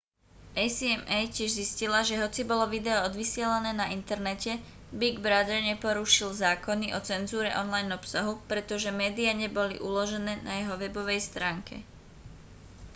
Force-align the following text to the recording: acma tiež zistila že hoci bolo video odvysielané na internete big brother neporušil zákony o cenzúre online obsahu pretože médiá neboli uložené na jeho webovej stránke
acma 0.61 1.19
tiež 1.35 1.51
zistila 1.61 1.99
že 2.09 2.17
hoci 2.23 2.41
bolo 2.51 2.65
video 2.75 2.97
odvysielané 3.09 3.69
na 3.75 3.87
internete 3.97 4.51
big 5.01 5.15
brother 5.25 5.59
neporušil 5.69 6.29
zákony 6.43 6.87
o 6.97 7.05
cenzúre 7.09 7.49
online 7.63 7.89
obsahu 7.99 8.33
pretože 8.49 8.89
médiá 9.01 9.29
neboli 9.43 9.75
uložené 9.89 10.33
na 10.47 10.53
jeho 10.65 10.73
webovej 10.83 11.19
stránke 11.29 11.75